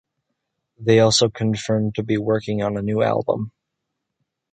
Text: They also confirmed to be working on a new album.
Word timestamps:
They 0.79 0.99
also 0.99 1.29
confirmed 1.29 1.93
to 1.93 2.01
be 2.01 2.17
working 2.17 2.63
on 2.63 2.75
a 2.75 2.81
new 2.81 3.03
album. 3.03 3.51